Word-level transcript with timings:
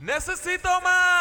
Necesito 0.00 0.68
más. 0.80 1.13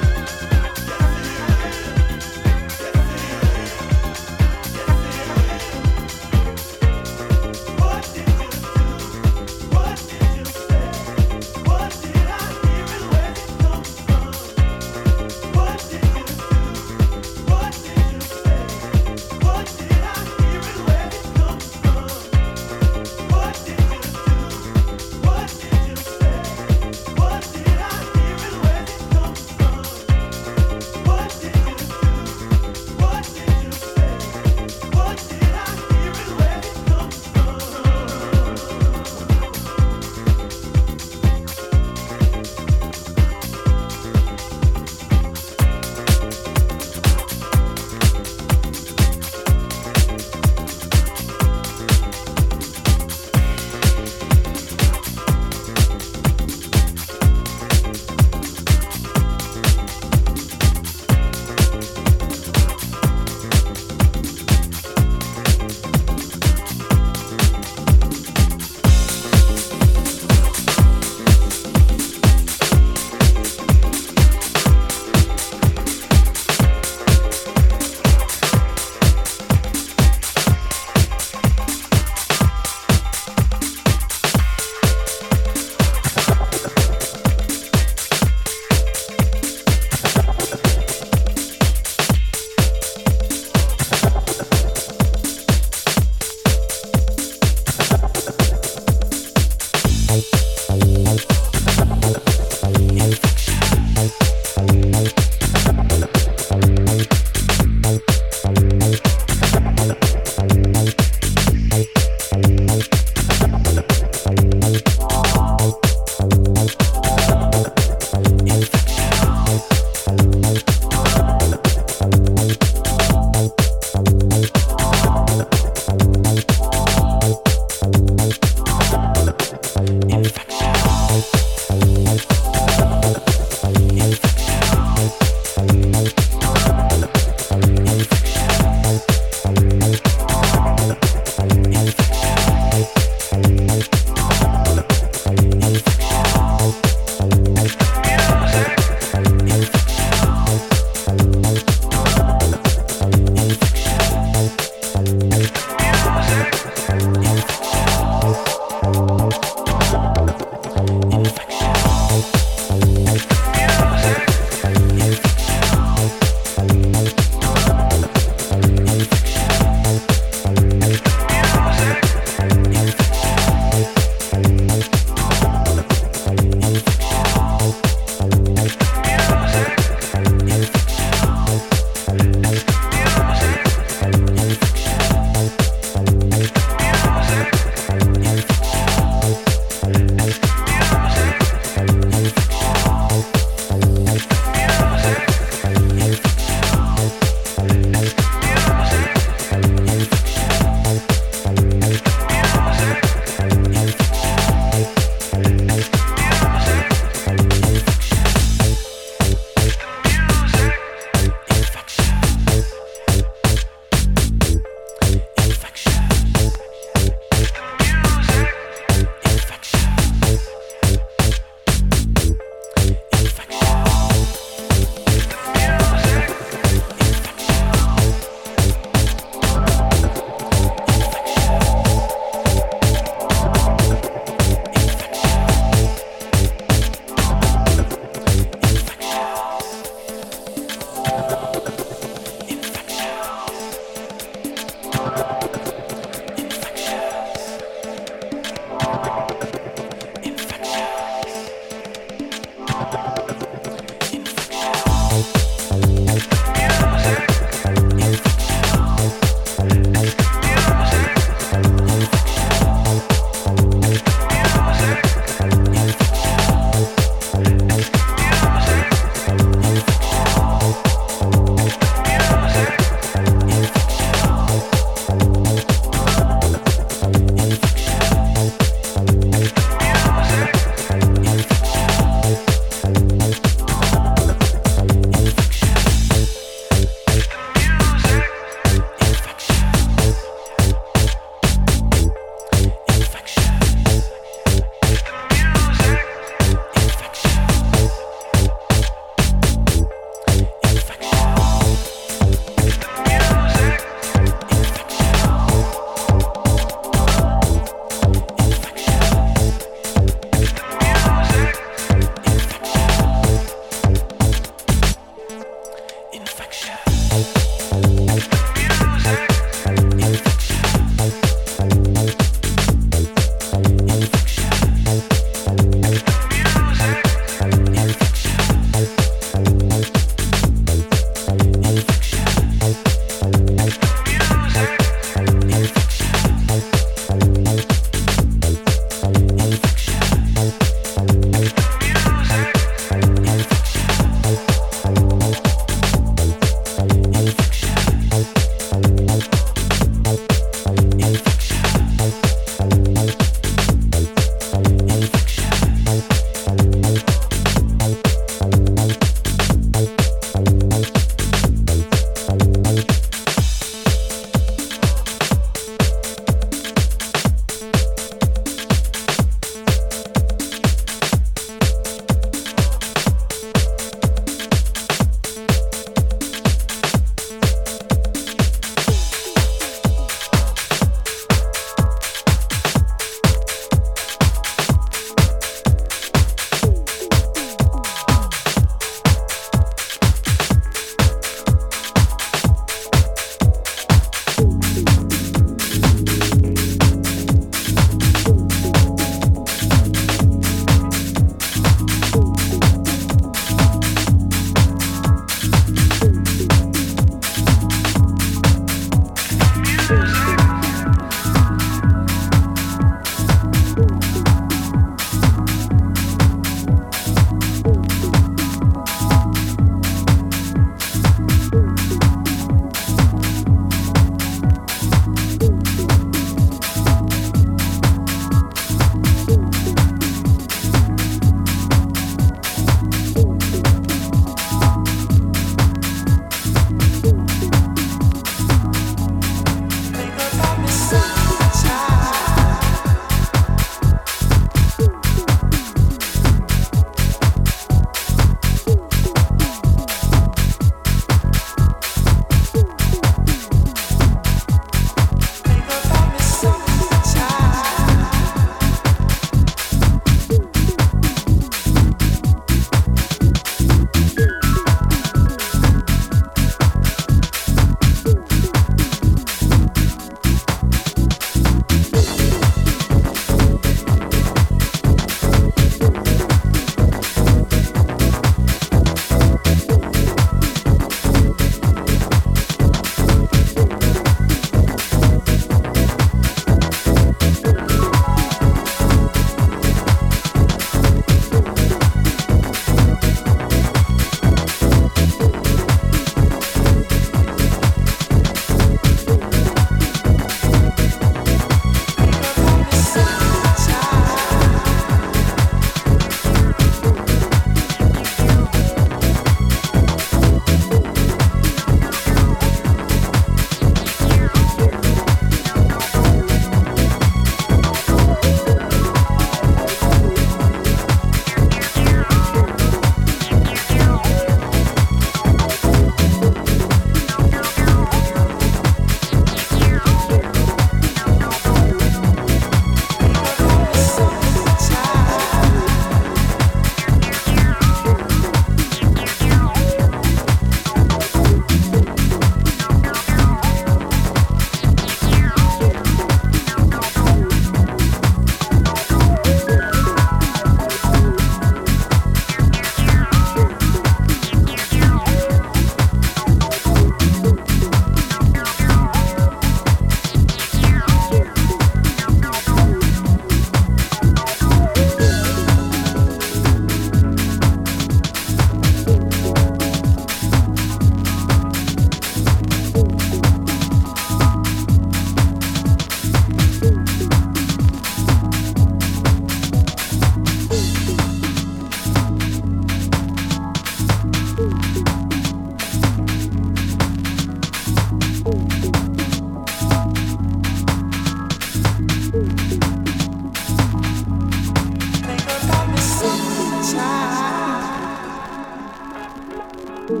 Think 599.86 600.00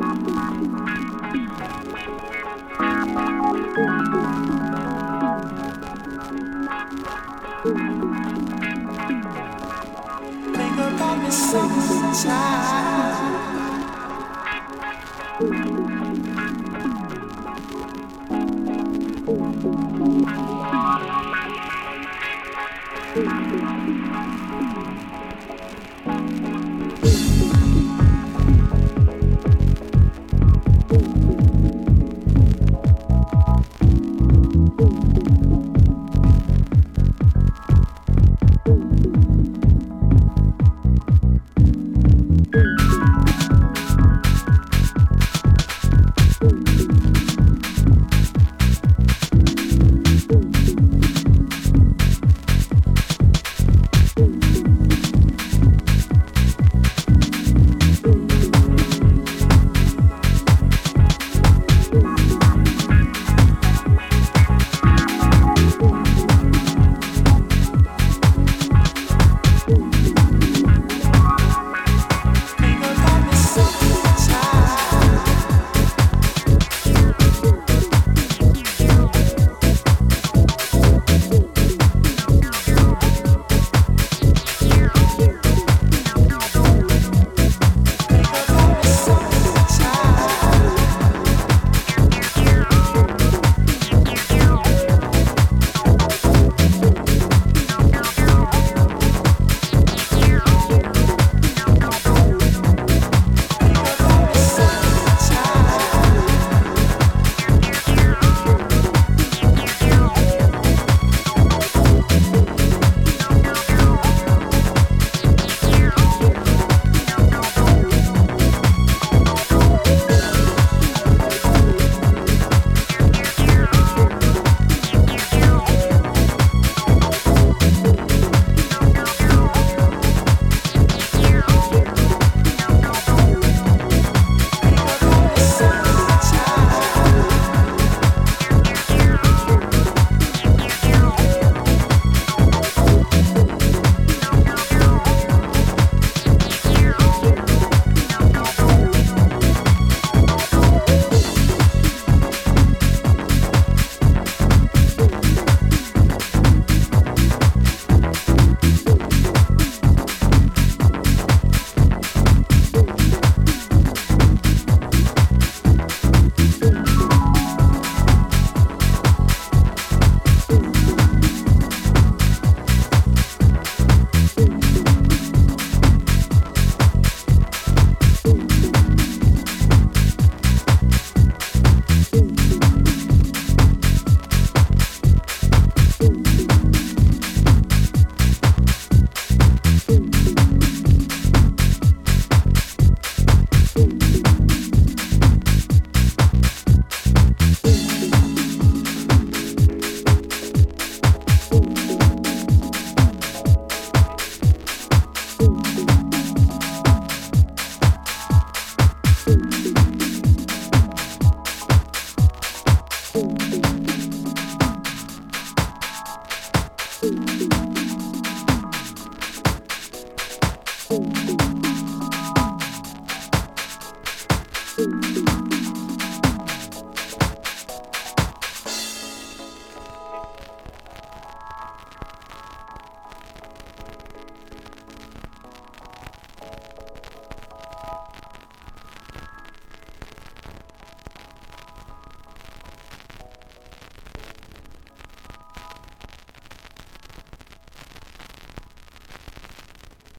about 10.78 11.22
me 11.22 11.30
sometimes. 11.30 12.75